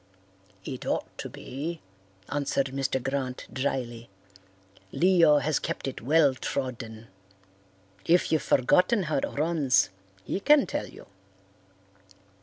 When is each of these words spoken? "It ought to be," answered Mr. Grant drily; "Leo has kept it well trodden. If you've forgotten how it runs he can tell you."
"It 0.65 0.83
ought 0.83 1.15
to 1.19 1.29
be," 1.29 1.79
answered 2.27 2.71
Mr. 2.73 2.99
Grant 2.99 3.45
drily; 3.53 4.09
"Leo 4.91 5.37
has 5.37 5.59
kept 5.59 5.87
it 5.87 6.01
well 6.01 6.33
trodden. 6.33 7.07
If 8.07 8.31
you've 8.31 8.41
forgotten 8.41 9.03
how 9.03 9.17
it 9.17 9.25
runs 9.27 9.91
he 10.23 10.39
can 10.39 10.65
tell 10.65 10.87
you." 10.87 11.05